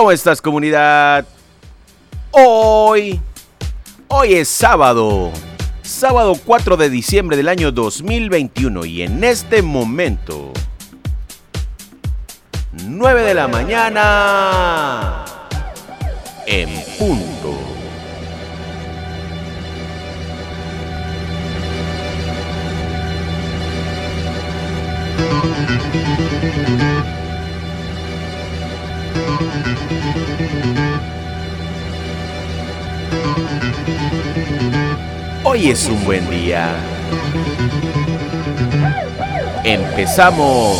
[0.00, 1.26] ¿Cómo estás comunidad?
[2.30, 3.20] Hoy,
[4.08, 5.30] hoy es sábado,
[5.82, 10.54] sábado 4 de diciembre del año 2021 y en este momento,
[12.86, 15.26] 9 de la mañana,
[16.46, 17.58] en punto.
[35.42, 36.74] Hoy es un buen día.
[39.64, 40.78] Empezamos.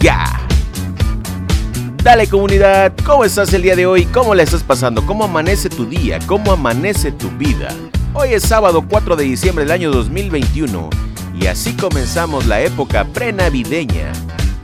[0.00, 0.24] Ya.
[2.02, 4.04] Dale comunidad, ¿cómo estás el día de hoy?
[4.06, 5.06] ¿Cómo la estás pasando?
[5.06, 6.18] ¿Cómo amanece tu día?
[6.26, 7.68] ¿Cómo amanece tu vida?
[8.12, 10.90] Hoy es sábado 4 de diciembre del año 2021
[11.38, 14.12] y así comenzamos la época prenavideña.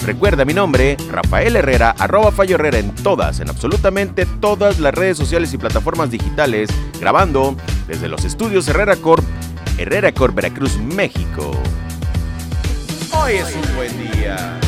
[0.03, 5.19] Recuerda mi nombre, Rafael Herrera, arroba Fallo Herrera en todas, en absolutamente todas las redes
[5.19, 7.55] sociales y plataformas digitales, grabando
[7.87, 9.25] desde los estudios Herrera Corp,
[9.77, 11.51] Herrera Corp Veracruz, México.
[13.13, 14.59] Hoy es un buen día.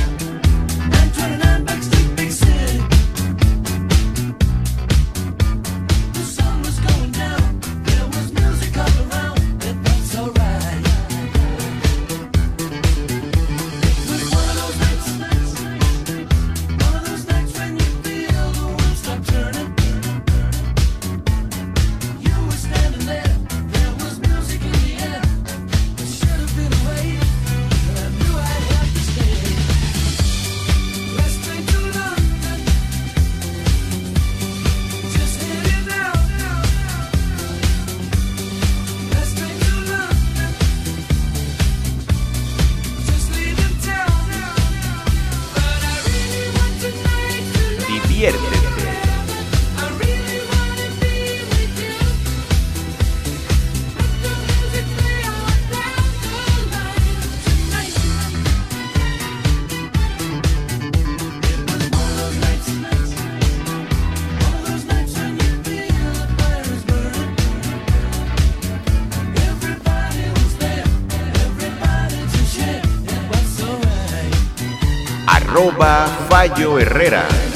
[76.28, 77.51] Fallo Herrera.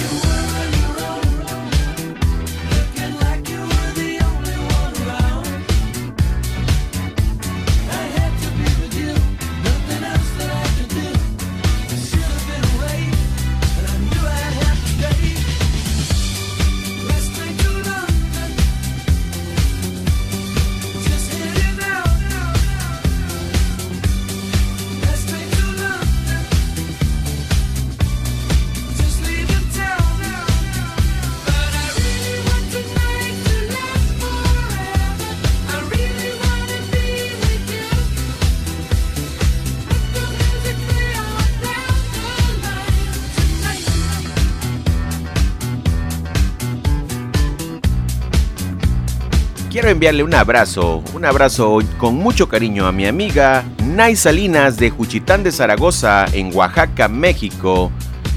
[49.96, 55.42] Enviarle un abrazo, un abrazo con mucho cariño a mi amiga Nay Salinas de Juchitán
[55.42, 57.90] de Zaragoza, en Oaxaca, México,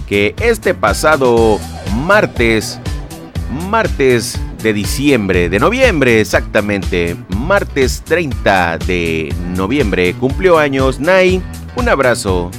[0.08, 1.60] que este pasado
[2.06, 2.80] martes,
[3.70, 11.02] martes de diciembre, de noviembre exactamente, martes 30 de noviembre, cumplió años.
[11.02, 11.42] Nay,
[11.76, 12.52] un abrazo,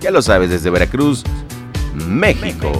[0.00, 1.22] ya lo sabes, desde Veracruz,
[1.94, 2.72] México.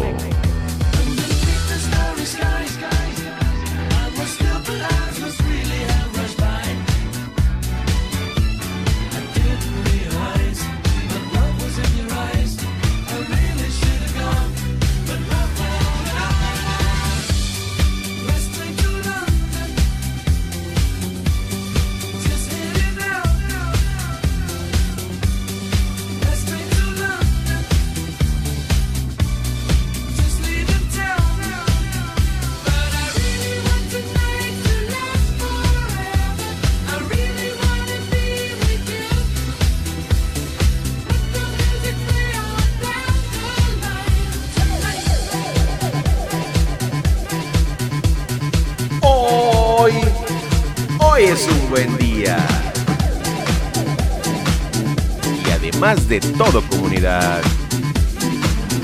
[55.78, 57.40] más de todo comunidad.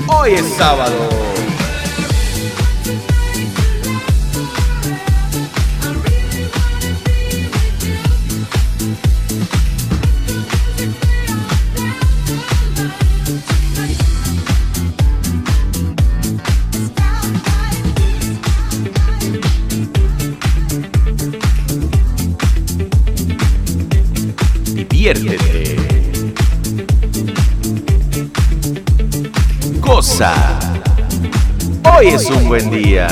[0.07, 1.09] Hoy es sábado.
[24.89, 25.54] Diviértete.
[31.83, 33.07] Hoy es un buen día.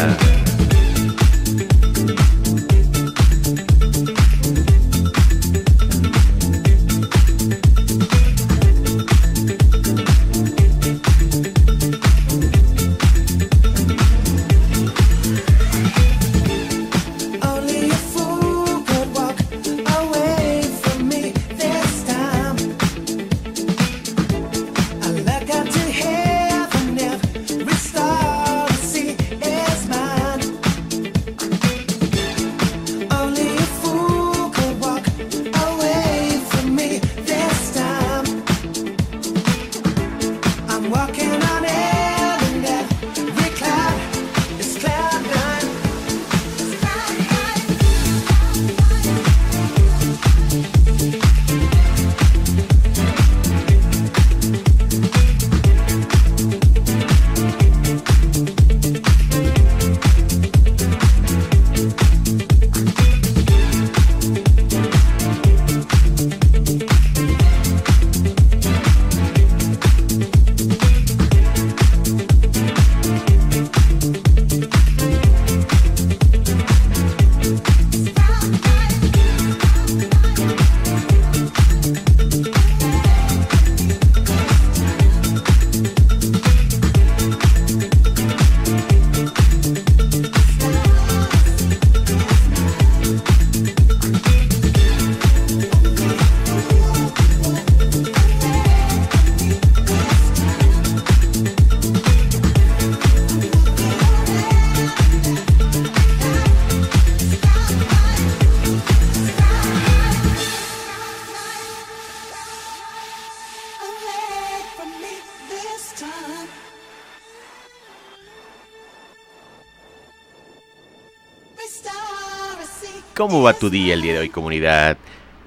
[123.24, 124.98] ¿Cómo va tu día el día de hoy, comunidad?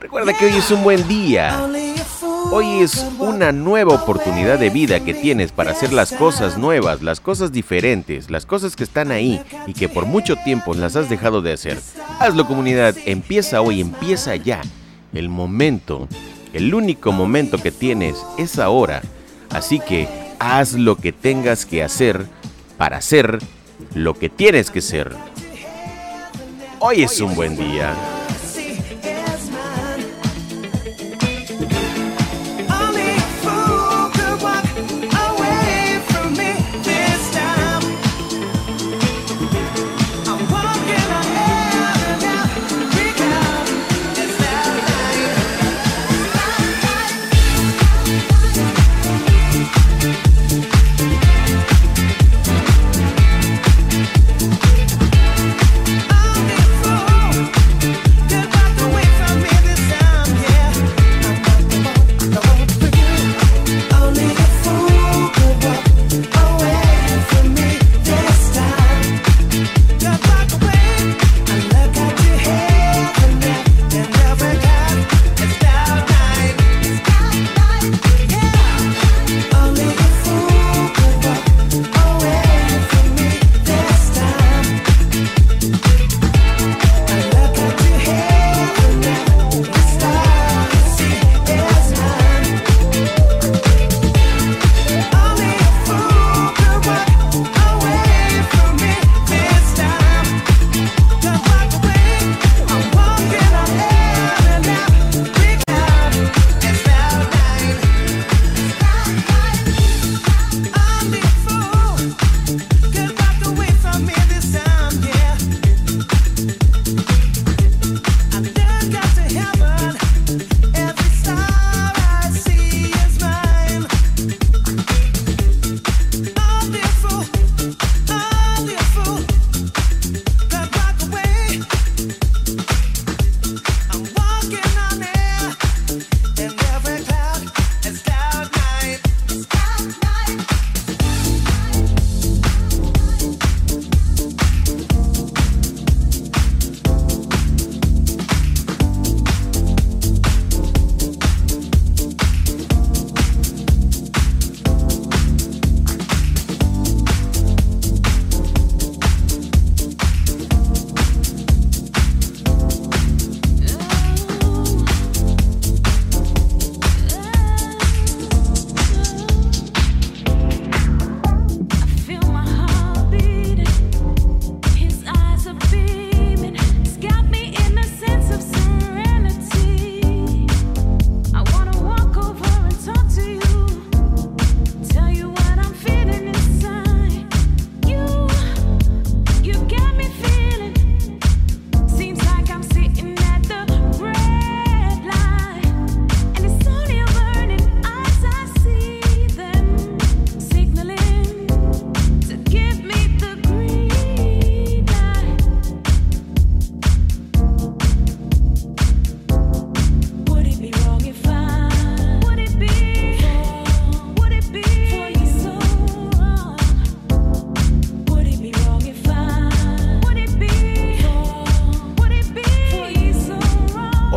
[0.00, 1.69] Recuerda que hoy es un buen día.
[2.50, 7.20] Hoy es una nueva oportunidad de vida que tienes para hacer las cosas nuevas, las
[7.20, 11.43] cosas diferentes, las cosas que están ahí y que por mucho tiempo las has dejado
[11.43, 11.78] de hacer.
[12.19, 14.62] Hazlo comunidad, empieza hoy, empieza ya.
[15.12, 16.08] El momento,
[16.55, 19.02] el único momento que tienes es ahora.
[19.50, 20.08] Así que
[20.38, 22.25] haz lo que tengas que hacer
[22.79, 23.38] para hacer
[23.93, 25.14] lo que tienes que ser.
[26.78, 27.94] Hoy es un buen día.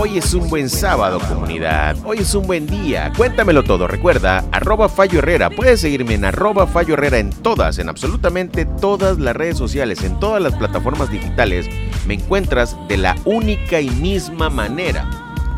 [0.09, 1.95] Hoy es un buen sábado, comunidad.
[2.03, 3.13] Hoy es un buen día.
[3.15, 3.87] Cuéntamelo todo.
[3.87, 5.51] Recuerda, arroba Fallo Herrera.
[5.51, 10.19] Puedes seguirme en arroba Fallo Herrera en todas, en absolutamente todas las redes sociales, en
[10.19, 11.67] todas las plataformas digitales.
[12.07, 15.07] Me encuentras de la única y misma manera.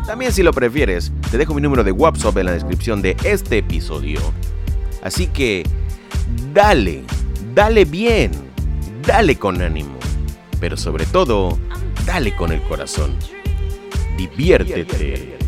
[0.06, 3.56] También si lo prefieres, te dejo mi número de WhatsApp en la descripción de este
[3.56, 4.20] episodio.
[5.02, 5.64] Así que,
[6.52, 7.04] dale,
[7.54, 8.32] dale bien,
[9.06, 9.96] dale con ánimo,
[10.60, 11.58] pero sobre todo,
[12.04, 13.16] dale con el corazón.
[14.16, 15.41] Diviértete.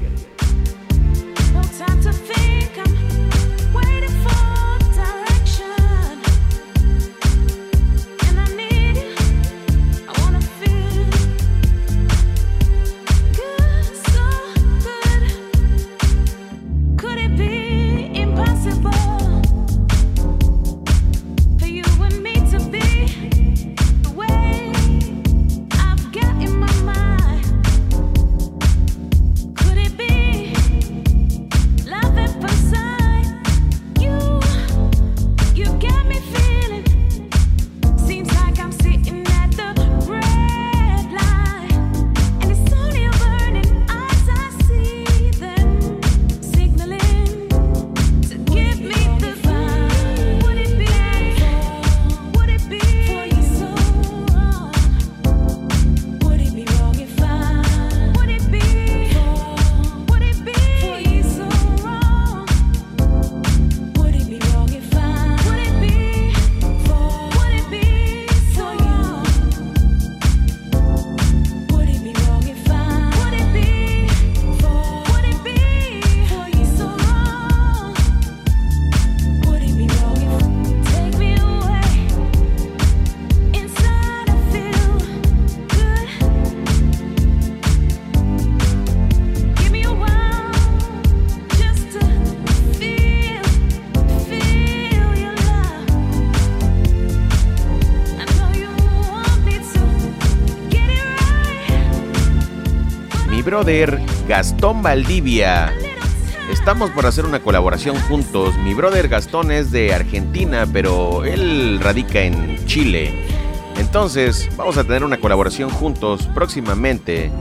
[103.64, 105.73] Brother Gastón Valdivia.
[106.52, 108.54] Estamos por hacer una colaboración juntos.
[108.59, 113.25] Mi brother Gastón es de Argentina, pero él radica en Chile.
[113.78, 117.33] Entonces, vamos a tener una colaboración juntos próximamente,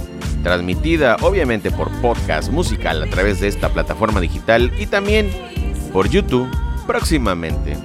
[0.43, 5.29] transmitida obviamente por podcast musical a través de esta plataforma digital y también
[5.91, 6.49] por YouTube
[6.87, 7.75] próximamente.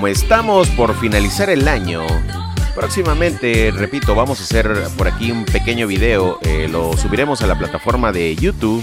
[0.00, 2.06] Como estamos por finalizar el año,
[2.74, 4.66] próximamente, repito, vamos a hacer
[4.96, 8.82] por aquí un pequeño video, eh, lo subiremos a la plataforma de YouTube.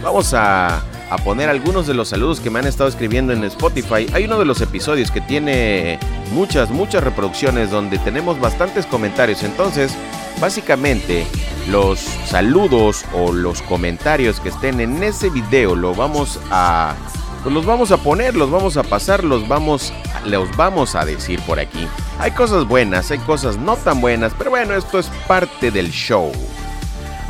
[0.00, 0.76] Vamos a,
[1.10, 4.06] a poner algunos de los saludos que me han estado escribiendo en Spotify.
[4.12, 5.98] Hay uno de los episodios que tiene
[6.30, 9.42] muchas, muchas reproducciones donde tenemos bastantes comentarios.
[9.42, 9.92] Entonces,
[10.40, 11.26] básicamente,
[11.68, 16.94] los saludos o los comentarios que estén en ese video lo vamos a
[17.42, 19.92] pues los vamos a poner, los vamos a pasar, los vamos
[20.24, 21.86] los vamos a decir por aquí.
[22.18, 26.32] Hay cosas buenas, hay cosas no tan buenas, pero bueno, esto es parte del show.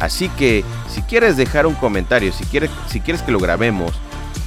[0.01, 3.93] Así que si quieres dejar un comentario, si quieres, si quieres que lo grabemos,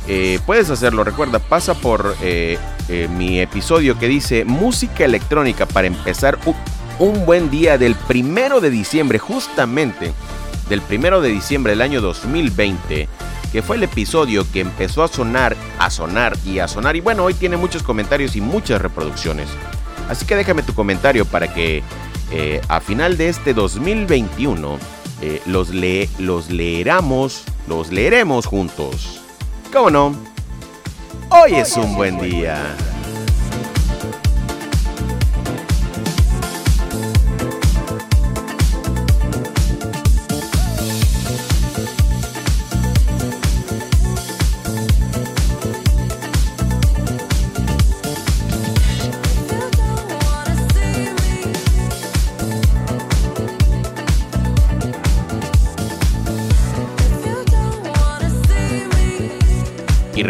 [0.07, 1.03] eh, puedes hacerlo.
[1.03, 2.57] Recuerda, pasa por eh,
[2.89, 6.39] eh, mi episodio que dice música electrónica para empezar
[6.99, 10.13] un buen día del primero de diciembre, justamente
[10.69, 13.09] del primero de diciembre del año 2020,
[13.51, 16.95] que fue el episodio que empezó a sonar, a sonar y a sonar.
[16.95, 19.47] Y bueno, hoy tiene muchos comentarios y muchas reproducciones.
[20.09, 21.83] Así que déjame tu comentario para que
[22.31, 24.77] eh, a final de este 2021
[25.21, 29.21] eh, los, le los leeramos, los leeremos juntos.
[29.71, 30.15] ¿Cómo no?
[31.29, 32.75] Hoy es un buen día.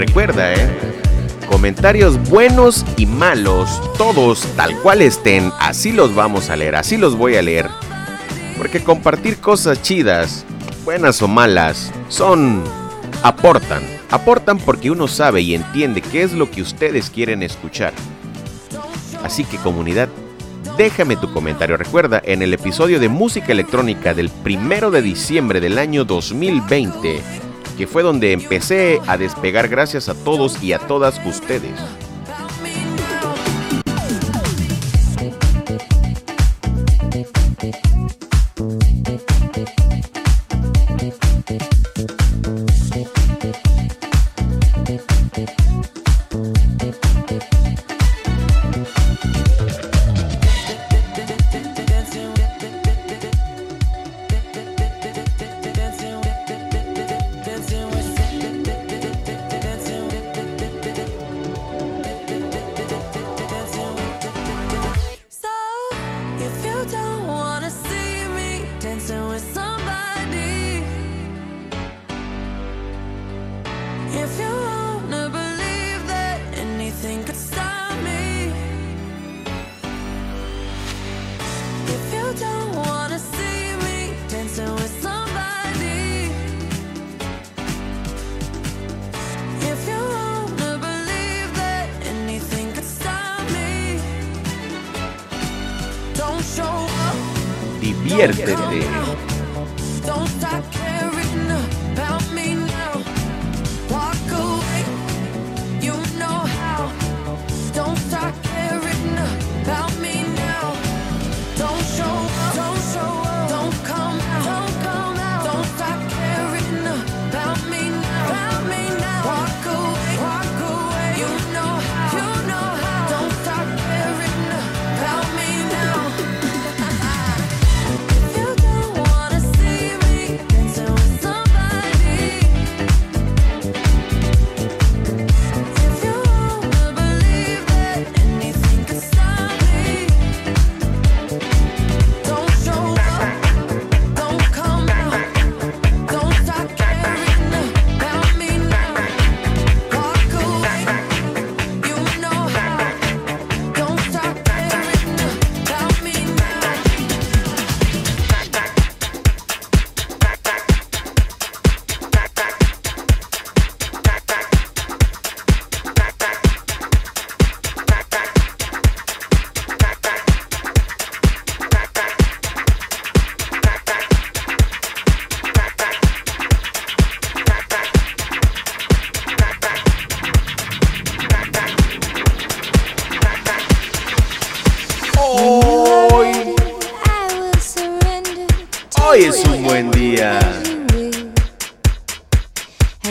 [0.02, 0.68] Recuerda, ¿eh?
[1.48, 7.16] Comentarios buenos y malos, todos tal cual estén, así los vamos a leer, así los
[7.16, 7.70] voy a leer.
[8.58, 10.44] Porque compartir cosas chidas,
[10.84, 12.64] buenas o malas, son...
[13.22, 13.84] aportan.
[14.10, 17.94] Aportan porque uno sabe y entiende qué es lo que ustedes quieren escuchar.
[19.24, 20.10] Así que comunidad,
[20.78, 21.78] déjame tu comentario.
[21.78, 27.22] Recuerda, en el episodio de música electrónica del primero de diciembre del año 2020,
[27.72, 31.80] que fue donde empecé a despegar gracias a todos y a todas ustedes.
[98.28, 98.61] divierte.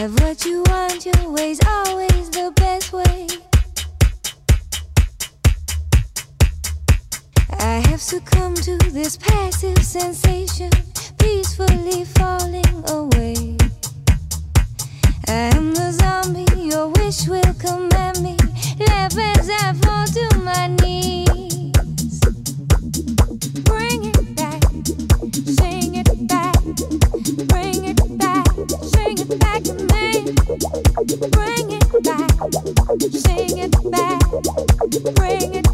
[0.00, 3.26] Have what you want, your way's always the best way.
[7.58, 10.70] I have succumbed to this passive sensation,
[11.18, 13.58] peacefully falling away.
[15.28, 18.38] I am the zombie your wish will command me.
[18.78, 20.79] Laugh as I fall to my knees.
[30.60, 32.30] Bring it back,
[33.12, 34.20] sing it back,
[35.16, 35.69] bring it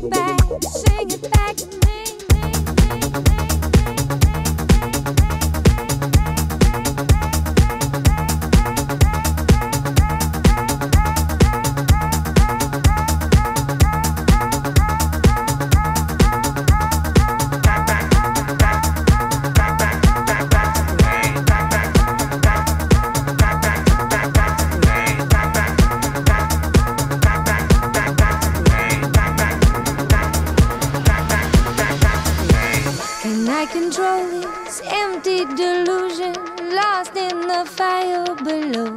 [33.58, 36.34] My control is empty delusion,
[36.76, 38.94] lost in the fire below.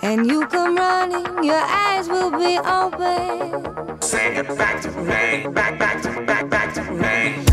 [0.00, 4.00] And you come running, your eyes will be open.
[4.00, 7.51] Sing it back to me, back, back to back, back to me.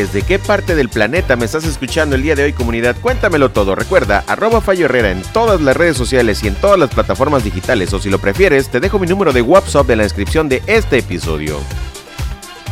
[0.00, 2.96] ¿Desde qué parte del planeta me estás escuchando el día de hoy, comunidad?
[3.02, 3.74] Cuéntamelo todo.
[3.74, 7.92] Recuerda, arroba Fallo Herrera en todas las redes sociales y en todas las plataformas digitales.
[7.92, 10.96] O si lo prefieres, te dejo mi número de WhatsApp en la descripción de este
[10.96, 11.58] episodio.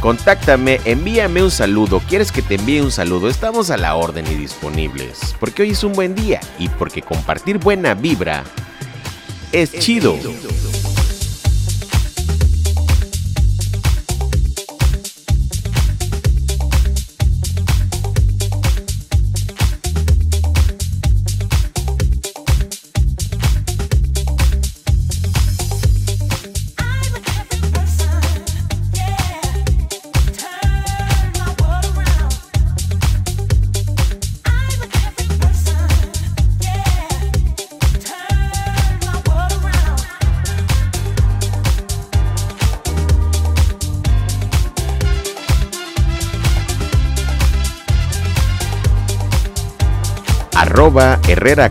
[0.01, 2.01] Contáctame, envíame un saludo.
[2.09, 3.29] ¿Quieres que te envíe un saludo?
[3.29, 5.37] Estamos a la orden y disponibles.
[5.39, 8.43] Porque hoy es un buen día y porque compartir buena vibra
[9.53, 10.17] es chido.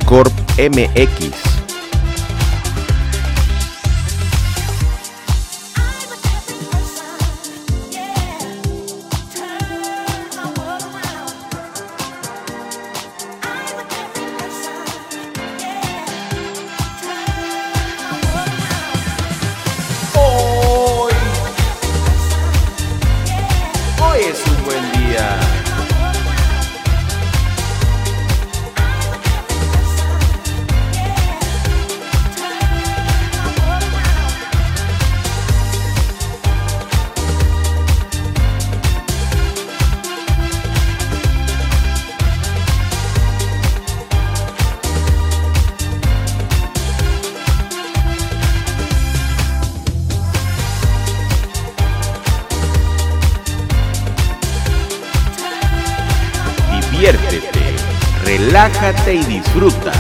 [0.06, 1.47] Corp MX.
[58.38, 59.92] Relájate y disfruta.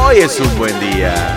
[0.00, 1.36] Hoy es un buen día.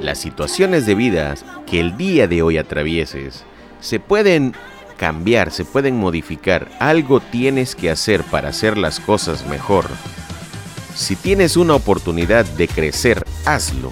[0.00, 1.34] Las situaciones de vida
[1.66, 3.44] que el día de hoy atravieses
[3.80, 4.54] se pueden
[4.96, 6.70] cambiar, se pueden modificar.
[6.78, 9.86] Algo tienes que hacer para hacer las cosas mejor.
[10.94, 13.90] Si tienes una oportunidad de crecer, hazlo.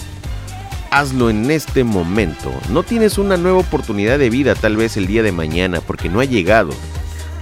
[0.90, 2.52] Hazlo en este momento.
[2.70, 6.20] No tienes una nueva oportunidad de vida tal vez el día de mañana porque no
[6.20, 6.70] ha llegado.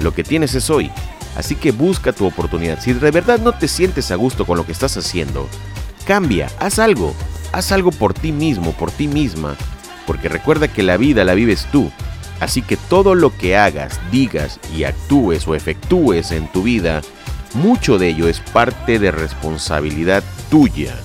[0.01, 0.91] Lo que tienes es hoy.
[1.37, 2.81] Así que busca tu oportunidad.
[2.81, 5.49] Si de verdad no te sientes a gusto con lo que estás haciendo,
[6.07, 7.15] cambia, haz algo
[7.53, 9.57] haz algo por ti mismo, por ti misma,
[10.11, 11.89] porque recuerda que la vida la vives tú.
[12.41, 17.01] Así que todo lo que hagas, digas y actúes o efectúes en tu vida,
[17.55, 20.97] mucho de ello es parte de responsabilidad tuya.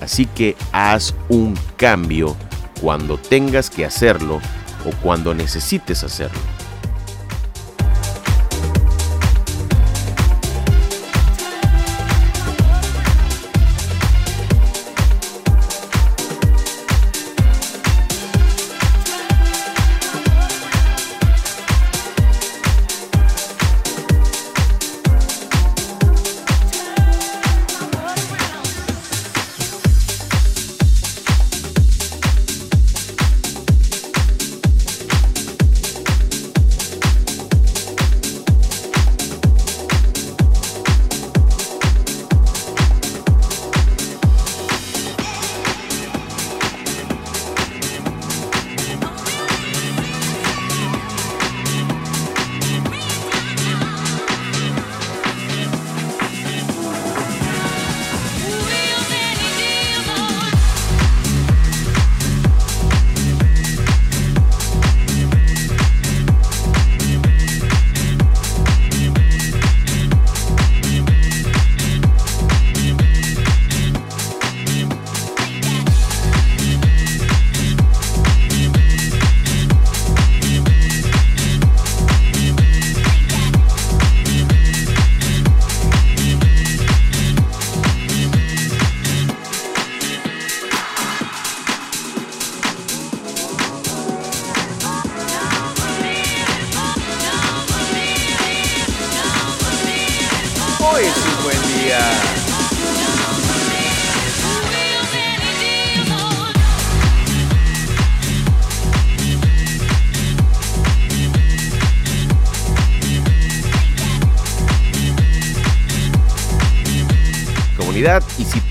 [0.00, 2.34] Así que haz un cambio
[2.80, 4.40] cuando tengas que hacerlo
[4.86, 6.53] o cuando necesites hacerlo.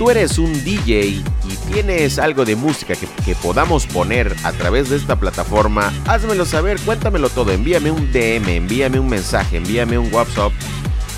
[0.04, 1.24] Tú eres un DJ y
[1.72, 6.78] tienes algo de música que, que, podamos poner a través de esta plataforma, házmelo saber,
[6.82, 10.52] cuéntamelo todo, envíame un DM, envíame un mensaje, envíame un WhatsApp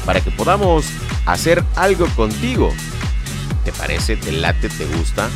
[0.06, 0.86] para que podamos
[1.26, 2.72] hacer algo contigo.
[3.64, 4.18] ¿Te parece?
[4.18, 4.70] ¿Te late?
[4.70, 5.32] ¿Te gusta?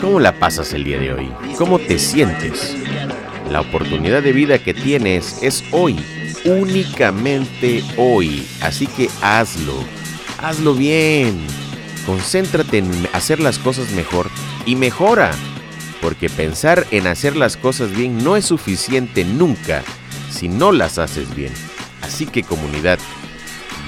[0.00, 1.30] ¿Cómo la pasas el día de hoy?
[1.56, 2.76] ¿Cómo te sientes?
[3.50, 5.98] La oportunidad de vida que tienes es hoy,
[6.44, 8.46] únicamente hoy.
[8.60, 9.74] Así que hazlo,
[10.38, 11.46] hazlo bien.
[12.06, 14.30] Concéntrate en hacer las cosas mejor
[14.66, 15.30] y mejora.
[16.00, 19.82] Porque pensar en hacer las cosas bien no es suficiente nunca
[20.30, 21.52] si no las haces bien.
[22.02, 22.98] Así que comunidad,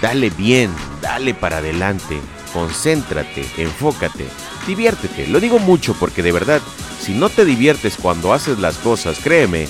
[0.03, 0.71] dale bien,
[1.11, 2.21] dale para adelante,
[2.53, 4.29] concéntrate, enfócate
[4.65, 5.27] diviértete.
[5.27, 6.61] Lo digo mucho porque de verdad,
[7.01, 9.67] si no te diviertes cuando haces las cosas, créeme,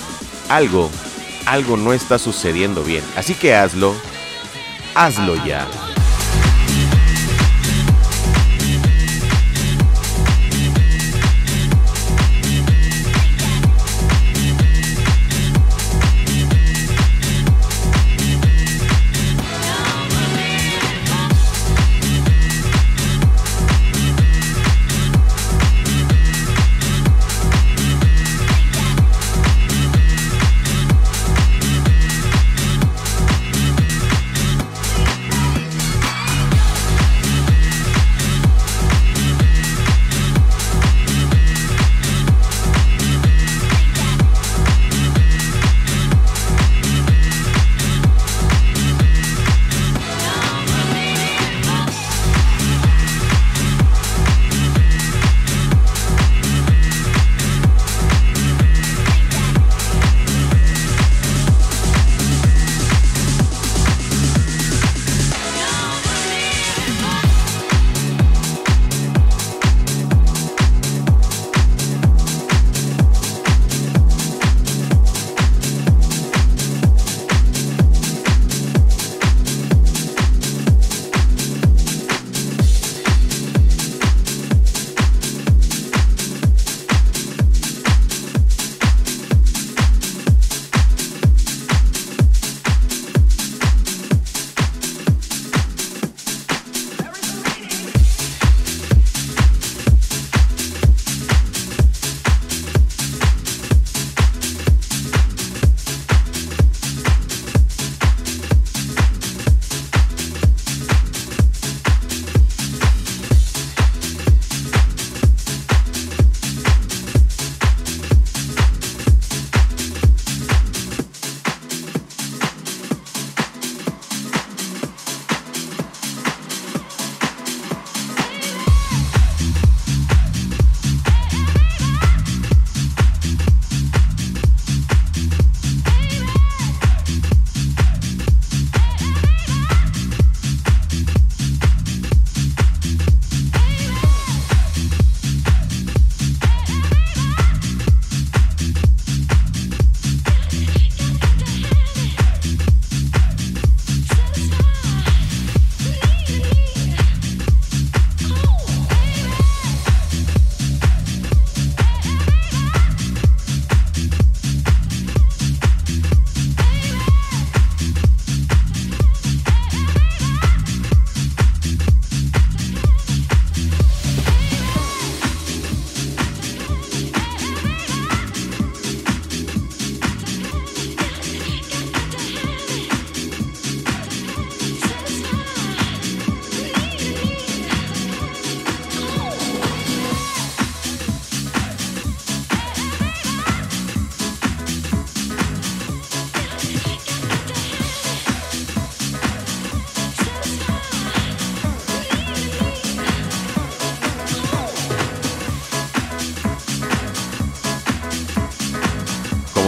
[0.49, 0.91] algo,
[1.47, 3.03] algo no está sucediendo bien.
[3.15, 3.95] Así que hazlo,
[4.93, 5.67] hazlo ya.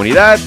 [0.03, 0.37] Comunidad.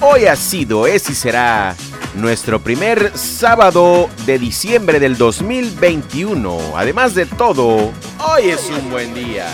[0.00, 1.76] Hoy ha sido, es y será
[2.16, 6.76] nuestro primer sábado de diciembre del 2021.
[6.76, 9.46] Además de todo, hoy es un buen día.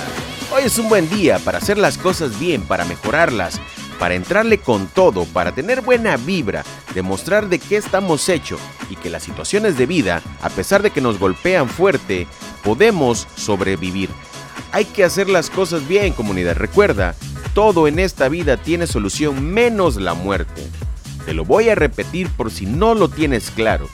[0.55, 3.61] Hoy es un buen día para hacer las cosas bien, para mejorarlas,
[3.99, 9.11] para entrarle con todo, para tener buena vibra, demostrar de qué estamos hechos y que
[9.11, 12.27] las situaciones de vida, a pesar de que nos golpean fuerte,
[12.65, 14.09] podemos sobrevivir.
[14.73, 16.57] Hay que hacer las cosas bien, comunidad.
[16.57, 17.15] Recuerda,
[17.55, 20.67] todo en esta vida tiene solución menos la muerte.
[21.27, 23.89] Te lo voy a repetir por si no lo tienes claro.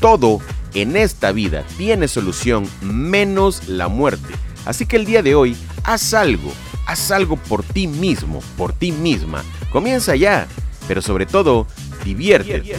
[0.00, 0.40] Todo
[0.74, 4.34] en esta vida tiene solución menos la muerte.
[4.64, 6.52] Así que el día de hoy, haz algo,
[6.86, 9.44] haz algo por ti mismo, por ti misma.
[9.70, 10.46] Comienza ya,
[10.86, 11.66] pero sobre todo,
[12.08, 12.76] diviértete.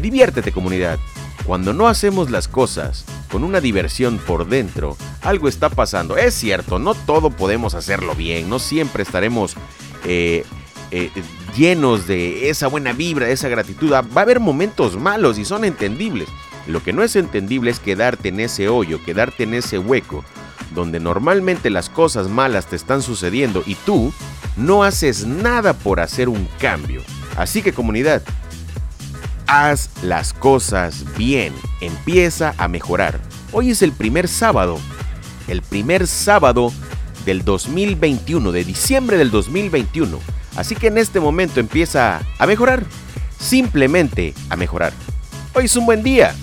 [0.00, 0.98] Diviértete comunidad.
[1.44, 6.16] Cuando no hacemos las cosas con una diversión por dentro, algo está pasando.
[6.16, 9.54] Es cierto, no todo podemos hacerlo bien, no siempre estaremos
[10.04, 10.44] eh,
[10.90, 11.10] eh,
[11.56, 13.92] llenos de esa buena vibra, de esa gratitud.
[13.92, 16.28] Va a haber momentos malos y son entendibles.
[16.66, 20.24] Lo que no es entendible es quedarte en ese hoyo, quedarte en ese hueco,
[20.74, 24.12] donde normalmente las cosas malas te están sucediendo y tú
[24.56, 27.02] no haces nada por hacer un cambio.
[27.38, 28.22] Así que comunidad,
[29.48, 33.18] haz las cosas bien, empieza a mejorar.
[33.50, 34.78] Hoy es el primer sábado,
[35.48, 36.70] el primer sábado
[37.24, 40.20] del 2021, de diciembre del 2021.
[40.56, 42.84] Así que en este momento empieza a mejorar,
[43.40, 44.92] simplemente a mejorar.
[45.54, 46.34] Hoy es un buen día.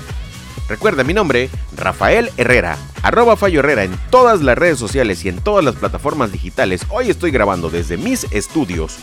[0.68, 5.40] Recuerda mi nombre, Rafael Herrera, arroba Fallo Herrera en todas las redes sociales y en
[5.42, 6.82] todas las plataformas digitales.
[6.90, 8.98] Hoy estoy grabando desde mis estudios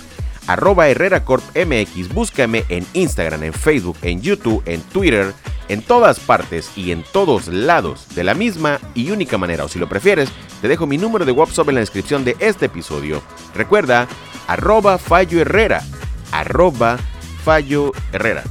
[0.47, 2.13] arroba Herrera Corp MX.
[2.13, 5.33] Búscame en Instagram, en Facebook, en YouTube, en Twitter,
[5.69, 9.65] en todas partes y en todos lados de la misma y única manera.
[9.65, 10.31] O si lo prefieres,
[10.61, 13.23] te dejo mi número de WhatsApp en la descripción de este episodio.
[13.55, 14.09] Recuerda,
[14.47, 15.83] arroba Fallo Herrera,
[16.31, 16.99] arroba
[17.45, 18.45] Fallo Herrera.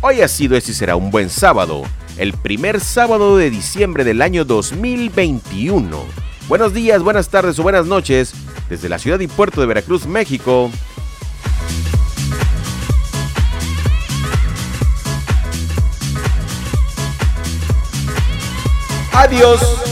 [0.00, 1.82] Hoy ha sido este y será un buen sábado,
[2.16, 6.04] el primer sábado de diciembre del año 2021.
[6.48, 8.34] Buenos días, buenas tardes o buenas noches
[8.68, 10.70] desde la ciudad y puerto de Veracruz, México.
[19.12, 19.91] Adiós.